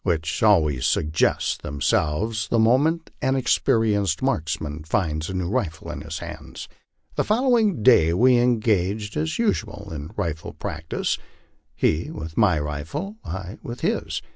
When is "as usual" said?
9.15-9.93